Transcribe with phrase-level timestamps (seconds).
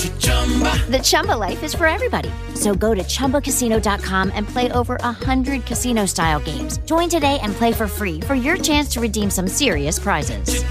[0.00, 2.30] The Chumba life is for everybody.
[2.54, 6.78] So go to ChumbaCasino.com and play over 100 casino-style games.
[6.86, 10.64] Join today and play for free for your chance to redeem some serious prizes.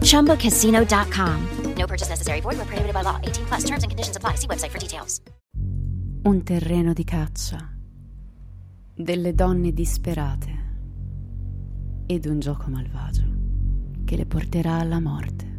[0.00, 1.74] ChumbaCasino.com.
[1.76, 2.40] No purchase necessary.
[2.40, 3.18] Void where prohibited by law.
[3.22, 3.64] 18 plus.
[3.64, 4.34] Terms and conditions apply.
[4.36, 5.20] See website for details.
[6.24, 7.70] Un terreno di caccia,
[8.94, 10.62] delle donne disperate
[12.06, 13.24] ed un gioco malvagio
[14.04, 15.53] che le porterà alla morte.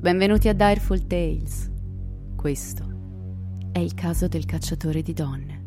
[0.00, 1.68] Benvenuti a Direful Tales.
[2.36, 2.84] Questo
[3.72, 5.57] è il caso del cacciatore di donne.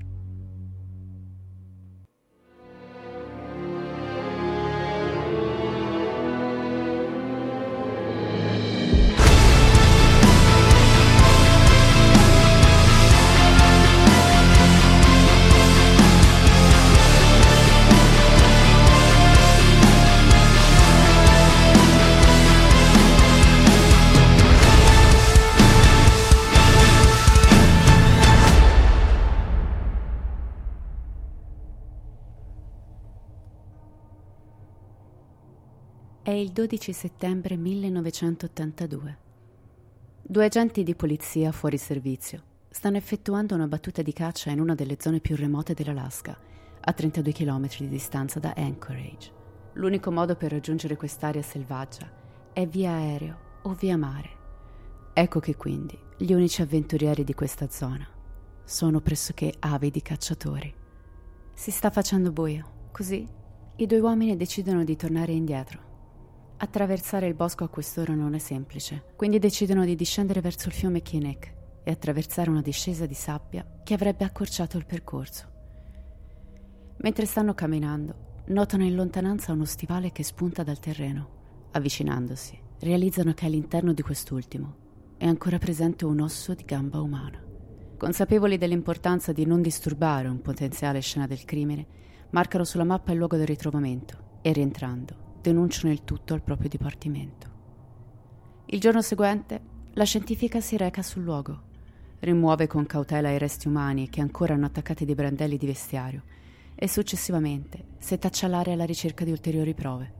[36.42, 39.18] Il 12 settembre 1982.
[40.24, 44.98] Due agenti di polizia fuori servizio stanno effettuando una battuta di caccia in una delle
[45.00, 46.36] zone più remote dell'Alaska,
[46.80, 49.32] a 32 km di distanza da Anchorage.
[49.74, 52.10] L'unico modo per raggiungere quest'area selvaggia
[52.52, 54.30] è via aereo o via mare.
[55.14, 58.08] Ecco che quindi gli unici avventurieri di questa zona
[58.64, 60.74] sono pressoché avidi cacciatori.
[61.54, 63.28] Si sta facendo buio, così
[63.76, 65.90] i due uomini decidono di tornare indietro.
[66.64, 71.02] Attraversare il bosco a quest'ora non è semplice, quindi decidono di discendere verso il fiume
[71.02, 75.50] Kinnick e attraversare una discesa di sabbia che avrebbe accorciato il percorso.
[76.98, 81.70] Mentre stanno camminando, notano in lontananza uno stivale che spunta dal terreno.
[81.72, 84.76] Avvicinandosi, realizzano che all'interno di quest'ultimo
[85.18, 87.42] è ancora presente un osso di gamba umana.
[87.98, 91.88] Consapevoli dell'importanza di non disturbare un potenziale scena del crimine,
[92.30, 97.50] marcano sulla mappa il luogo del ritrovamento e rientrando denunciano il tutto al proprio dipartimento.
[98.68, 99.62] Il giorno seguente
[99.94, 101.64] la scientifica si reca sul luogo,
[102.20, 106.24] rimuove con cautela i resti umani che ancora hanno attaccati dei brandelli di vestiario
[106.76, 110.14] e successivamente setaccia l'area alla ricerca di ulteriori prove.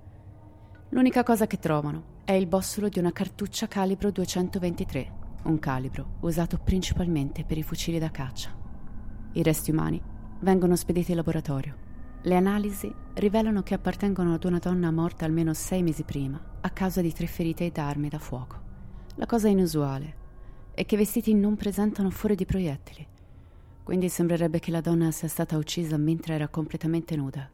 [0.90, 5.12] L'unica cosa che trovano è il bossolo di una cartuccia calibro 223,
[5.44, 8.54] un calibro usato principalmente per i fucili da caccia.
[9.34, 10.02] I resti umani
[10.42, 11.90] vengono spediti in laboratorio.
[12.24, 17.02] Le analisi rivelano che appartengono ad una donna morta almeno sei mesi prima a causa
[17.02, 18.62] di tre ferite da armi da fuoco.
[19.16, 20.16] La cosa inusuale
[20.76, 23.08] è che i vestiti non presentano fori di proiettili,
[23.82, 27.50] quindi sembrerebbe che la donna sia stata uccisa mentre era completamente nuda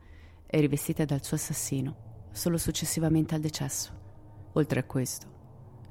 [0.46, 1.96] e rivestita dal suo assassino
[2.32, 3.92] solo successivamente al decesso.
[4.52, 5.28] Oltre a questo,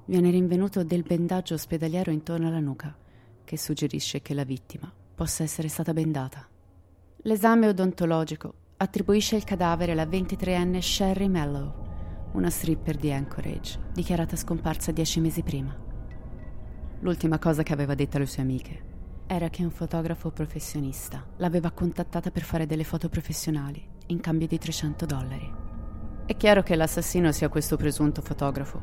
[0.05, 2.95] viene rinvenuto del bendaggio ospedaliero intorno alla nuca,
[3.43, 6.47] che suggerisce che la vittima possa essere stata bendata.
[7.23, 11.85] L'esame odontologico attribuisce il cadavere alla 23enne Sherry Mellow,
[12.33, 15.75] una stripper di Anchorage, dichiarata scomparsa dieci mesi prima.
[17.01, 18.95] L'ultima cosa che aveva detto alle sue amiche
[19.27, 24.59] era che un fotografo professionista l'aveva contattata per fare delle foto professionali in cambio di
[24.59, 25.55] 300 dollari.
[26.27, 28.81] È chiaro che l'assassino sia questo presunto fotografo,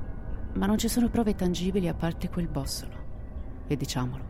[0.54, 3.12] ma non ci sono prove tangibili a parte quel bossolo.
[3.68, 4.24] E diciamolo,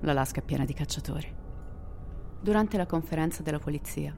[0.00, 1.42] l'Alaska è piena di cacciatori.
[2.40, 4.16] Durante la conferenza della polizia,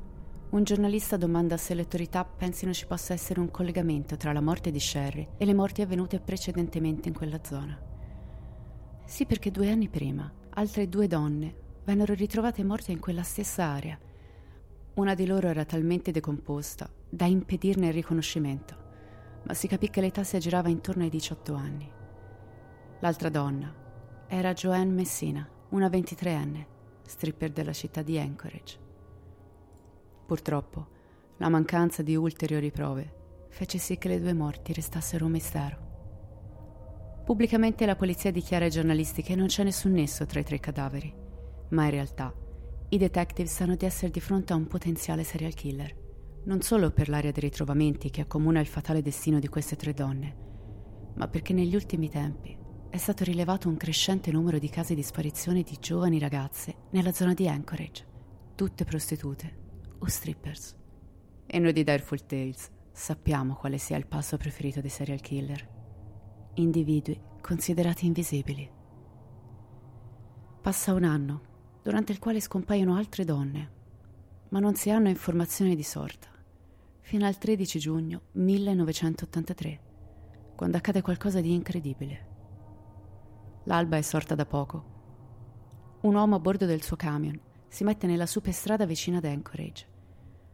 [0.49, 4.71] un giornalista domanda se le autorità pensino ci possa essere un collegamento tra la morte
[4.71, 7.77] di Sherry e le morti avvenute precedentemente in quella zona.
[9.05, 11.55] Sì, perché due anni prima altre due donne
[11.85, 13.99] vennero ritrovate morte in quella stessa area.
[14.95, 18.77] Una di loro era talmente decomposta da impedirne il riconoscimento,
[19.43, 21.91] ma si capì che l'età si aggirava intorno ai 18 anni.
[23.01, 23.75] L'altra donna
[24.29, 26.67] era Joanne Messina, una 23enne,
[27.03, 28.86] stripper della città di Anchorage.
[30.27, 30.89] Purtroppo,
[31.37, 33.15] la mancanza di ulteriori prove
[33.49, 35.85] fece sì che le due morti restassero un mistero.
[37.25, 41.15] Pubblicamente la polizia dichiara ai giornalisti che non c'è nessun nesso tra i tre cadaveri,
[41.71, 42.35] ma in realtà
[42.89, 45.95] i detective sanno di essere di fronte a un potenziale serial killer,
[46.45, 50.37] non solo per l'area dei ritrovamenti che accomuna il fatale destino di queste tre donne,
[51.15, 52.57] ma perché negli ultimi tempi
[52.91, 57.33] è stato rilevato un crescente numero di casi di sparizione di giovani ragazze nella zona
[57.33, 58.05] di Anchorage,
[58.55, 59.65] tutte prostitute
[60.07, 60.75] o strippers.
[61.47, 65.69] E noi di Direful Tales sappiamo quale sia il passo preferito dei serial killer.
[66.55, 68.71] Individui considerati invisibili.
[70.63, 71.41] Passa un anno,
[71.83, 73.73] durante il quale scompaiono altre donne,
[74.49, 76.29] ma non si hanno informazioni di sorta,
[77.01, 79.81] fino al 13 giugno 1983,
[80.57, 82.35] quando accade qualcosa di incredibile.
[83.65, 84.95] L'alba è sorta da poco.
[86.01, 87.39] Un uomo a bordo del suo camion
[87.69, 89.95] si mette nella superstrada vicina ad Anchorage.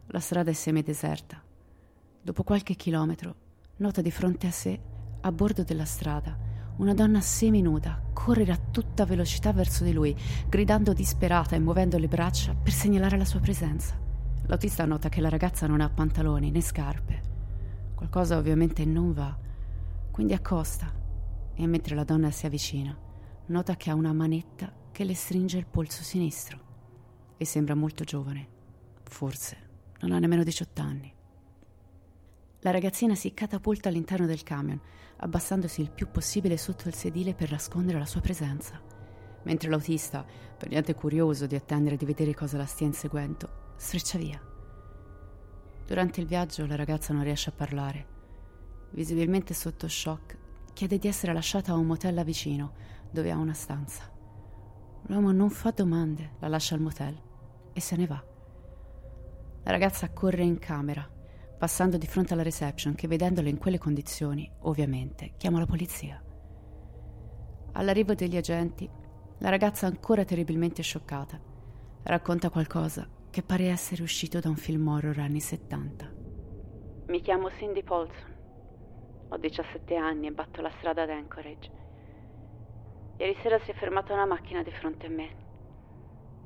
[0.07, 1.41] La strada è semideserta.
[2.21, 3.35] Dopo qualche chilometro,
[3.77, 4.79] nota di fronte a sé,
[5.21, 6.37] a bordo della strada,
[6.77, 10.15] una donna seminuda correre a tutta velocità verso di lui,
[10.47, 13.99] gridando disperata e muovendo le braccia per segnalare la sua presenza.
[14.45, 17.21] L'autista nota che la ragazza non ha pantaloni né scarpe.
[17.95, 19.37] Qualcosa ovviamente non va,
[20.11, 20.91] quindi accosta
[21.55, 22.95] e mentre la donna si avvicina,
[23.47, 26.59] nota che ha una manetta che le stringe il polso sinistro
[27.37, 28.47] e sembra molto giovane.
[29.03, 29.62] Forse
[30.03, 31.13] non ha nemmeno 18 anni.
[32.59, 34.79] La ragazzina si catapulta all'interno del camion,
[35.17, 38.81] abbassandosi il più possibile sotto il sedile per nascondere la sua presenza,
[39.43, 40.25] mentre l'autista,
[40.57, 44.41] per niente curioso di attendere di vedere cosa la stia inseguendo, sfreccia via.
[45.85, 48.07] Durante il viaggio la ragazza non riesce a parlare.
[48.91, 50.37] Visibilmente sotto shock,
[50.73, 52.73] chiede di essere lasciata a un motel vicino,
[53.11, 54.09] dove ha una stanza.
[55.07, 57.21] L'uomo non fa domande, la lascia al motel
[57.73, 58.32] e se ne va.
[59.63, 61.09] La ragazza corre in camera,
[61.57, 66.21] passando di fronte alla reception che vedendolo in quelle condizioni, ovviamente, chiama la polizia.
[67.71, 68.89] All'arrivo degli agenti,
[69.37, 71.39] la ragazza ancora terribilmente scioccata
[72.03, 76.11] racconta qualcosa che pare essere uscito da un film horror anni 70.
[77.07, 78.35] Mi chiamo Cindy Paulson.
[79.29, 81.71] Ho 17 anni e batto la strada ad Anchorage.
[83.17, 85.35] Ieri sera si è fermata una macchina di fronte a me.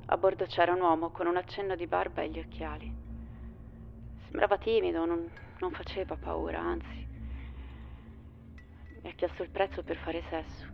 [0.05, 3.06] A bordo c'era un uomo con un accenno di barba e gli occhiali.
[4.27, 5.29] Sembrava timido, non,
[5.59, 7.07] non faceva paura, anzi.
[9.01, 10.67] Mi ha chiesto il prezzo per fare sesso.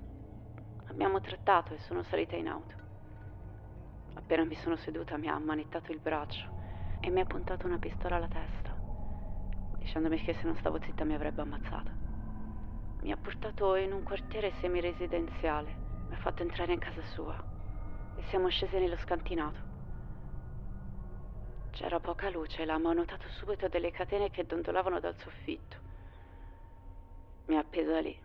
[0.88, 2.74] Abbiamo trattato e sono salita in auto.
[4.16, 6.50] Appena mi sono seduta mi ha ammanettato il braccio
[7.00, 8.76] e mi ha puntato una pistola alla testa,
[9.78, 11.92] dicendomi che se non stavo zitta mi avrebbe ammazzata.
[13.02, 15.76] Mi ha portato in un quartiere semiresidenziale,
[16.08, 17.36] mi ha fatto entrare in casa sua
[18.16, 19.73] e siamo scesi nello scantinato.
[21.74, 25.78] C'era poca luce, l'amo notato subito delle catene che dondolavano dal soffitto.
[27.48, 28.16] Mi ha appesa lì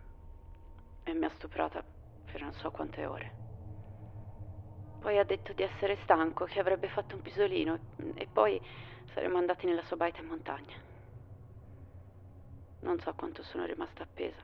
[1.01, 1.83] e mi ha stuprata
[2.31, 3.31] per non so quante ore.
[4.99, 7.79] Poi ha detto di essere stanco, che avrebbe fatto un pisolino
[8.13, 8.61] e poi
[9.13, 10.75] saremmo andati nella sua baita in montagna.
[12.81, 14.43] Non so quanto sono rimasta appesa,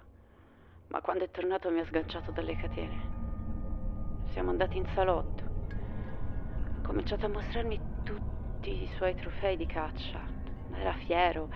[0.87, 2.99] ma quando è tornato mi ha sganciato dalle catene.
[4.31, 5.43] Siamo andati in salotto.
[5.43, 7.81] Ha cominciato a mostrarmi i
[8.95, 10.21] suoi trofei di caccia.
[10.73, 11.49] Era fiero,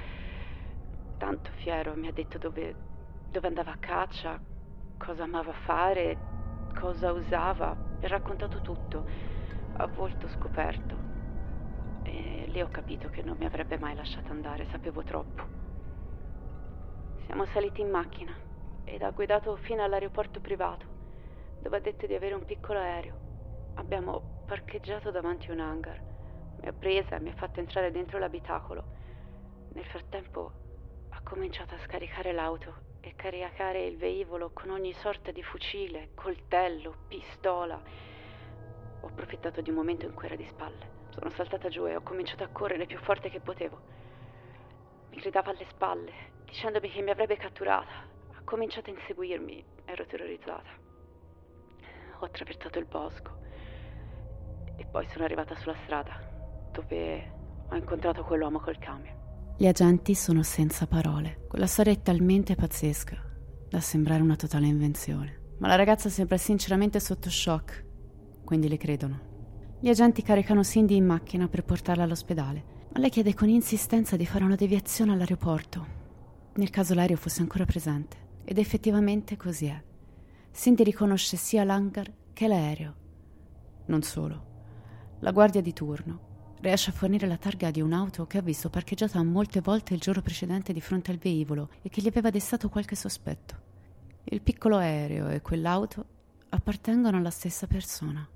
[1.17, 2.75] tanto fiero, mi ha detto dove,
[3.29, 4.39] dove andava a caccia,
[4.97, 6.17] cosa amava fare,
[6.77, 9.05] cosa usava, mi ha raccontato tutto,
[9.77, 11.07] a volto scoperto.
[12.03, 15.57] E lì ho capito che non mi avrebbe mai lasciato andare, sapevo troppo.
[17.25, 18.33] Siamo saliti in macchina
[18.83, 20.85] ed ha guidato fino all'aeroporto privato,
[21.61, 23.27] dove ha detto di avere un piccolo aereo.
[23.75, 26.08] Abbiamo parcheggiato davanti a un hangar
[26.61, 28.83] mi ha presa e mi ha fatto entrare dentro l'abitacolo.
[29.73, 30.51] Nel frattempo
[31.09, 36.95] ha cominciato a scaricare l'auto e caricare il velivolo con ogni sorta di fucile, coltello,
[37.07, 37.81] pistola.
[39.01, 40.97] Ho approfittato di un momento in cui era di spalle.
[41.11, 43.79] Sono saltata giù e ho cominciato a correre più forte che potevo.
[45.09, 46.13] Mi gridava alle spalle,
[46.43, 48.07] dicendomi che mi avrebbe catturata.
[48.35, 49.65] Ha cominciato a inseguirmi.
[49.85, 50.69] Ero terrorizzata.
[52.19, 53.37] Ho attraversato il bosco
[54.75, 56.28] e poi sono arrivata sulla strada
[56.71, 57.31] dove
[57.69, 59.17] ho incontrato quell'uomo col camion.
[59.57, 61.45] Gli agenti sono senza parole.
[61.47, 63.17] Quella storia è talmente pazzesca
[63.69, 65.37] da sembrare una totale invenzione.
[65.59, 67.87] Ma la ragazza sembra sinceramente sotto shock
[68.49, 69.19] quindi le credono.
[69.79, 74.25] Gli agenti caricano Cindy in macchina per portarla all'ospedale, ma lei chiede con insistenza di
[74.25, 75.85] fare una deviazione all'aeroporto,
[76.55, 78.17] nel caso l'aereo fosse ancora presente.
[78.43, 79.79] Ed effettivamente così è.
[80.51, 82.95] Cindy riconosce sia l'hangar che l'aereo.
[83.85, 84.45] Non solo.
[85.19, 86.28] La guardia di turno
[86.61, 90.21] riesce a fornire la targa di un'auto che ha visto parcheggiata molte volte il giorno
[90.21, 93.67] precedente di fronte al velivolo e che gli aveva destato qualche sospetto.
[94.25, 96.05] Il piccolo aereo e quell'auto
[96.49, 98.27] appartengono alla stessa persona,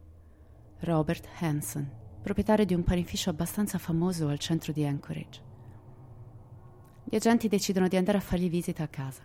[0.79, 1.89] Robert Hanson,
[2.21, 5.41] proprietario di un panificio abbastanza famoso al centro di Anchorage.
[7.03, 9.23] Gli agenti decidono di andare a fargli visita a casa.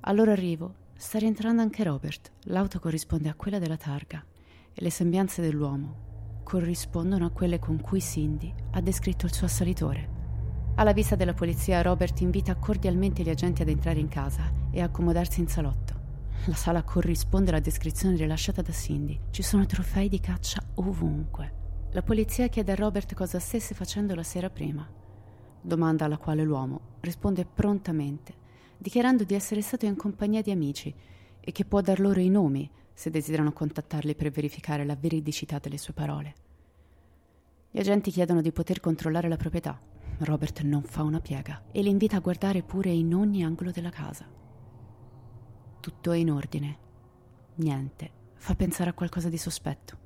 [0.00, 4.24] Al loro arrivo sta rientrando anche Robert, l'auto corrisponde a quella della targa
[4.72, 6.12] e le sembianze dell'uomo
[6.44, 10.08] corrispondono a quelle con cui Cindy ha descritto il suo assalitore.
[10.76, 15.40] Alla vista della polizia, Robert invita cordialmente gli agenti ad entrare in casa e accomodarsi
[15.40, 15.94] in salotto.
[16.46, 19.18] La sala corrisponde alla descrizione rilasciata da Cindy.
[19.30, 21.62] Ci sono trofei di caccia ovunque.
[21.92, 24.86] La polizia chiede a Robert cosa stesse facendo la sera prima.
[25.60, 28.34] Domanda alla quale l'uomo risponde prontamente,
[28.76, 30.94] dichiarando di essere stato in compagnia di amici
[31.40, 35.76] e che può dar loro i nomi se desiderano contattarli per verificare la veridicità delle
[35.76, 36.34] sue parole.
[37.70, 39.78] Gli agenti chiedono di poter controllare la proprietà.
[40.18, 43.90] Robert non fa una piega e li invita a guardare pure in ogni angolo della
[43.90, 44.24] casa.
[45.80, 46.78] Tutto è in ordine.
[47.56, 49.98] Niente fa pensare a qualcosa di sospetto.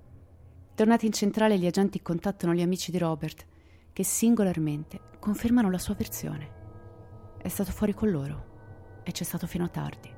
[0.75, 3.45] Tornati in centrale, gli agenti contattano gli amici di Robert,
[3.92, 7.37] che singolarmente confermano la sua versione.
[7.37, 10.17] È stato fuori con loro e c'è stato fino a tardi.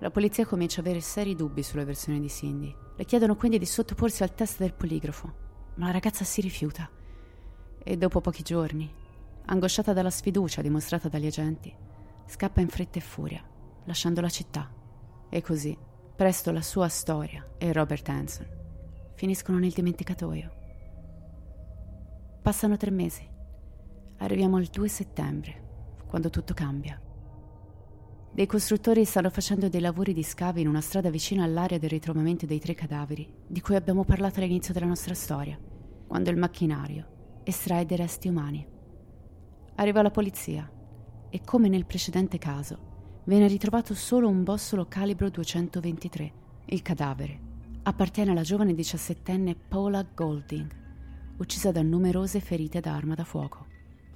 [0.00, 2.74] La polizia comincia a avere seri dubbi sulla versione di Cindy.
[2.96, 5.34] Le chiedono quindi di sottoporsi al test del poligrafo,
[5.74, 6.88] ma la ragazza si rifiuta.
[7.82, 8.92] E dopo pochi giorni,
[9.46, 11.74] angosciata dalla sfiducia dimostrata dagli agenti,
[12.26, 13.42] scappa in fretta e furia,
[13.84, 14.72] lasciando la città.
[15.28, 15.76] E così,
[16.14, 18.46] presto la sua storia e Robert Hanson
[19.14, 20.52] finiscono nel dimenticatoio.
[22.40, 23.28] Passano tre mesi.
[24.18, 27.00] Arriviamo al 2 settembre, quando tutto cambia.
[28.30, 32.46] Dei costruttori stanno facendo dei lavori di scavi in una strada vicina all'area del ritrovamento
[32.46, 35.58] dei tre cadaveri, di cui abbiamo parlato all'inizio della nostra storia,
[36.06, 38.64] quando il macchinario estrae dei resti umani.
[39.76, 40.70] Arriva la polizia
[41.30, 46.32] e, come nel precedente caso, viene ritrovato solo un bossolo calibro 223.
[46.66, 47.40] Il cadavere
[47.82, 50.70] appartiene alla giovane diciassettenne Paula Golding,
[51.38, 53.66] uccisa da numerose ferite da arma da fuoco.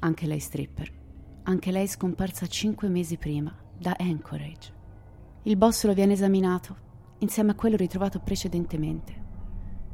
[0.00, 1.00] Anche lei stripper.
[1.44, 4.72] Anche lei scomparsa cinque mesi prima da Anchorage.
[5.42, 9.20] Il bossolo viene esaminato insieme a quello ritrovato precedentemente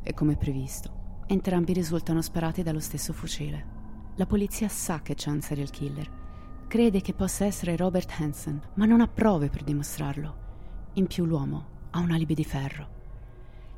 [0.03, 3.77] e come previsto entrambi risultano sparati dallo stesso fucile.
[4.17, 6.11] La polizia sa che c'è un serial killer,
[6.67, 10.47] crede che possa essere Robert Hansen, ma non ha prove per dimostrarlo.
[10.95, 12.97] In più l'uomo ha un alibi di ferro.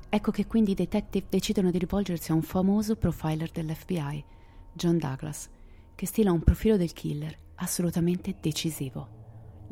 [0.08, 4.24] Ecco che quindi i detective decidono di rivolgersi a un famoso profiler dell'FBI,
[4.72, 5.48] John Douglas,
[5.94, 9.19] che stila un profilo del killer assolutamente decisivo.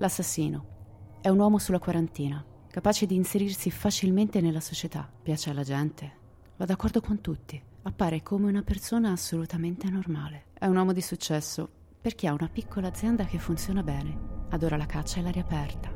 [0.01, 6.13] L'assassino è un uomo sulla quarantina, capace di inserirsi facilmente nella società, piace alla gente,
[6.57, 10.45] va d'accordo con tutti, appare come una persona assolutamente normale.
[10.53, 11.69] È un uomo di successo
[12.01, 15.93] perché ha una piccola azienda che funziona bene, adora la caccia e l'aria aperta,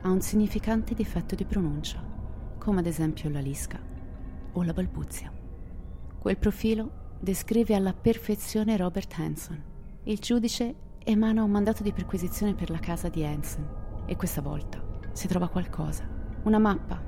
[0.00, 2.02] ha un significante difetto di pronuncia,
[2.56, 3.78] come ad esempio la lisca
[4.52, 5.30] o la balbuzia.
[6.18, 9.62] Quel profilo descrive alla perfezione Robert Hanson.
[10.04, 10.74] Il giudice
[11.10, 13.66] emana un mandato di perquisizione per la casa di Hansen
[14.04, 14.78] e questa volta
[15.12, 16.06] si trova qualcosa.
[16.42, 17.02] Una mappa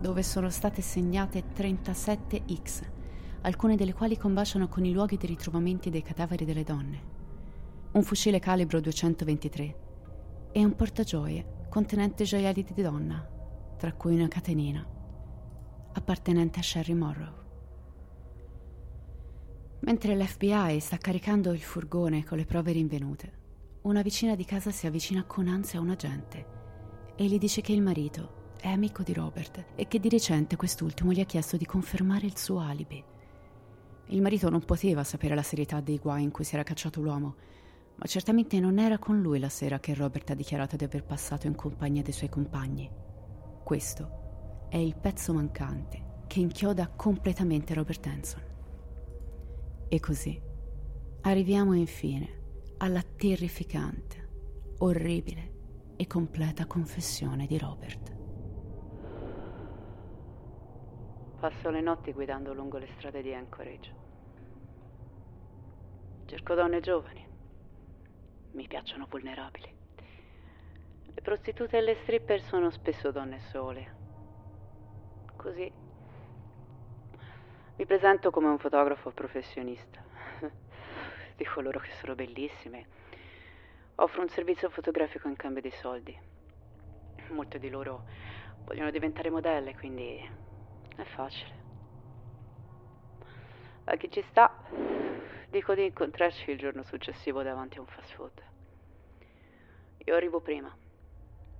[0.00, 2.82] dove sono state segnate 37 X,
[3.40, 7.02] alcune delle quali combaciano con i luoghi di ritrovamenti dei cadaveri delle donne.
[7.92, 9.76] Un fucile calibro 223
[10.52, 13.28] e un portagioie contenente gioielli di donna,
[13.76, 14.86] tra cui una catenina
[15.94, 17.35] appartenente a Sherry Morrow.
[19.86, 23.32] Mentre l'FBI sta caricando il furgone con le prove rinvenute,
[23.82, 26.46] una vicina di casa si avvicina con ansia a un agente
[27.14, 31.12] e gli dice che il marito è amico di Robert e che di recente quest'ultimo
[31.12, 33.00] gli ha chiesto di confermare il suo alibi.
[34.06, 37.36] Il marito non poteva sapere la serietà dei guai in cui si era cacciato l'uomo,
[37.94, 41.46] ma certamente non era con lui la sera che Robert ha dichiarato di aver passato
[41.46, 42.90] in compagnia dei suoi compagni.
[43.62, 48.45] Questo è il pezzo mancante che inchioda completamente Robert Hanson.
[49.88, 50.40] E così
[51.22, 54.28] arriviamo infine alla terrificante,
[54.78, 55.54] orribile
[55.96, 58.14] e completa confessione di Robert.
[61.38, 63.94] Passo le notti guidando lungo le strade di Anchorage.
[66.24, 67.24] Cerco donne giovani.
[68.52, 69.74] Mi piacciono vulnerabili.
[71.14, 73.94] Le prostitute e le stripper sono spesso donne sole.
[75.36, 75.84] Così
[77.78, 80.02] Mi presento come un fotografo professionista.
[81.36, 82.86] Dico loro che sono bellissime.
[83.96, 86.18] Offro un servizio fotografico in cambio di soldi.
[87.28, 88.04] Molte di loro
[88.64, 90.18] vogliono diventare modelle, quindi
[90.96, 91.54] è facile.
[93.84, 94.56] A chi ci sta,
[95.50, 98.42] dico di incontrarci il giorno successivo davanti a un fast food.
[99.98, 100.74] Io arrivo prima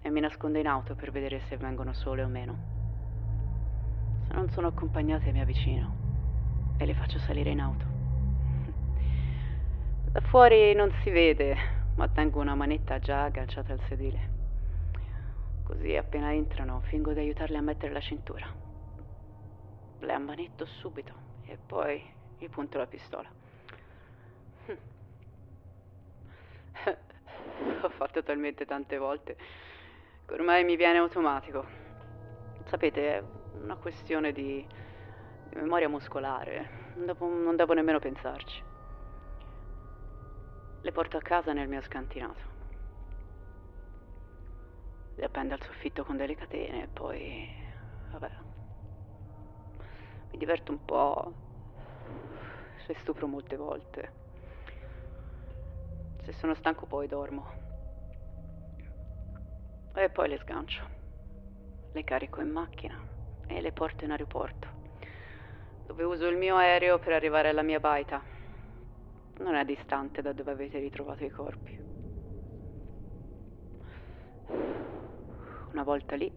[0.00, 2.74] e mi nascondo in auto per vedere se vengono sole o meno.
[4.26, 6.05] Se non sono accompagnate mi avvicino
[6.76, 7.84] e le faccio salire in auto.
[10.12, 11.56] Da fuori non si vede,
[11.96, 14.34] ma tengo una manetta già agganciata al sedile.
[15.62, 18.46] Così appena entrano fingo di aiutarle a mettere la cintura.
[19.98, 21.12] Le ammanetto subito
[21.44, 22.02] e poi
[22.38, 23.28] gli punto la pistola.
[27.82, 29.36] Ho fatto talmente tante volte
[30.26, 31.64] che ormai mi viene automatico.
[32.64, 33.22] Sapete, è
[33.62, 34.66] una questione di
[35.54, 38.62] memoria muscolare, non devo, non devo nemmeno pensarci.
[40.80, 42.54] Le porto a casa nel mio scantinato.
[45.16, 47.48] Le appendo al soffitto con delle catene e poi...
[48.12, 48.30] vabbè.
[50.30, 51.32] Mi diverto un po'.
[52.84, 54.12] Se stupro molte volte.
[56.22, 57.64] Se sono stanco poi dormo.
[59.94, 60.84] E poi le sgancio.
[61.92, 63.00] Le carico in macchina
[63.46, 64.75] e le porto in aeroporto
[65.86, 68.22] dove uso il mio aereo per arrivare alla mia baita.
[69.38, 71.78] Non è distante da dove avete ritrovato i corpi.
[75.72, 76.32] Una volta lì,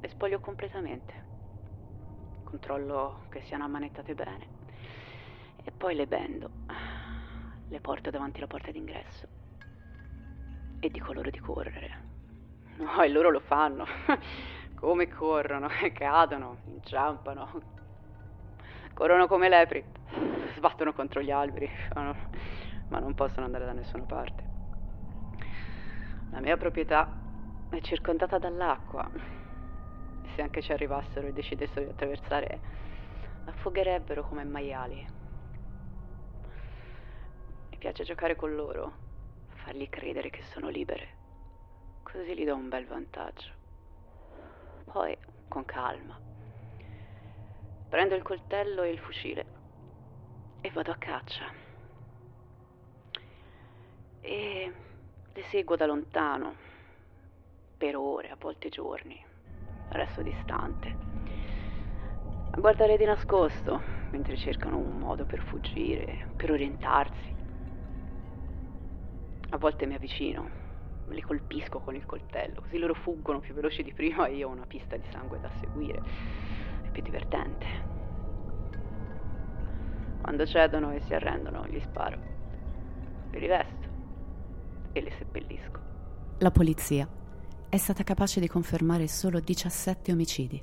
[0.00, 1.24] le spoglio completamente.
[2.44, 4.46] Controllo che siano ammanettate bene
[5.62, 6.50] e poi le bendo.
[7.68, 9.26] Le porto davanti alla porta d'ingresso
[10.80, 12.04] e dico loro di correre.
[12.76, 13.84] No, e loro lo fanno.
[14.76, 17.48] Come corrono, cadono, inciampano,
[18.92, 19.82] corrono come lepri,
[20.54, 24.44] sbattono contro gli alberi, ma non possono andare da nessuna parte.
[26.30, 27.10] La mia proprietà
[27.70, 29.08] è circondata dall'acqua.
[30.34, 32.60] Se anche ci arrivassero e decidessero di attraversare,
[33.46, 35.06] affogherebbero come maiali.
[37.70, 38.92] Mi piace giocare con loro,
[39.54, 41.08] fargli credere che sono libere.
[42.02, 43.55] Così gli do un bel vantaggio.
[44.96, 45.14] Poi,
[45.46, 46.18] con calma,
[47.86, 49.44] Prendo il coltello e il fucile
[50.62, 51.52] e vado a caccia.
[54.22, 54.72] E
[55.34, 56.56] le seguo da lontano,
[57.76, 59.22] per ore, a volte giorni.
[59.90, 60.96] Resto distante,
[62.52, 63.82] a guardare di nascosto
[64.12, 67.34] mentre cercano un modo per fuggire, per orientarsi.
[69.50, 70.65] A volte mi avvicino,
[71.08, 74.52] li colpisco con il coltello, così loro fuggono più veloci di prima e io ho
[74.52, 76.02] una pista di sangue da seguire
[76.90, 77.66] più divertente.
[80.20, 82.18] Quando cedono e si arrendono, gli sparo.
[83.30, 83.88] Li rivesto
[84.92, 85.80] e li seppellisco.
[86.38, 87.08] La polizia
[87.68, 90.62] è stata capace di confermare solo 17 omicidi,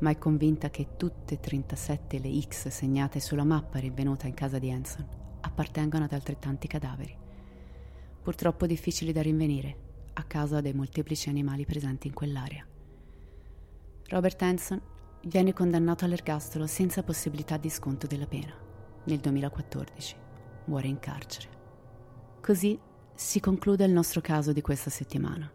[0.00, 4.58] ma è convinta che tutte e 37 le X segnate sulla mappa rinvenuta in casa
[4.58, 5.06] di Hanson
[5.40, 7.27] appartengano ad altrettanti cadaveri.
[8.22, 9.76] Purtroppo difficili da rinvenire
[10.14, 12.66] a causa dei molteplici animali presenti in quell'area.
[14.08, 14.80] Robert Hanson
[15.22, 18.54] viene condannato all'ergastolo senza possibilità di sconto della pena.
[19.04, 20.16] Nel 2014
[20.64, 21.48] muore in carcere.
[22.40, 22.78] Così
[23.14, 25.50] si conclude il nostro caso di questa settimana.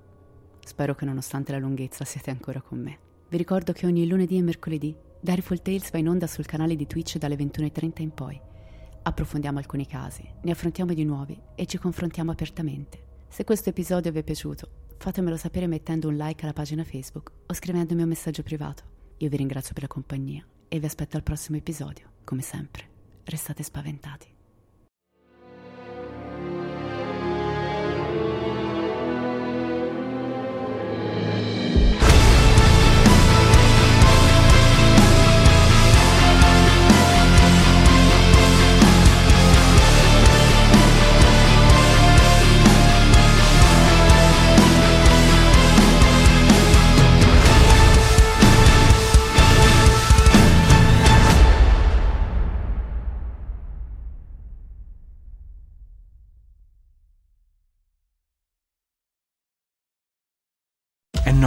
[0.60, 3.00] Spero che nonostante la lunghezza siete ancora con me.
[3.30, 6.86] Vi ricordo che ogni lunedì e mercoledì Dariful Tales va in onda sul canale di
[6.86, 8.40] Twitch dalle 21.30 in poi.
[9.06, 13.26] Approfondiamo alcuni casi, ne affrontiamo di nuovi e ci confrontiamo apertamente.
[13.28, 17.54] Se questo episodio vi è piaciuto, fatemelo sapere mettendo un like alla pagina Facebook o
[17.54, 18.84] scrivendomi un messaggio privato.
[19.18, 22.12] Io vi ringrazio per la compagnia e vi aspetto al prossimo episodio.
[22.24, 22.84] Come sempre,
[23.26, 24.33] restate spaventati.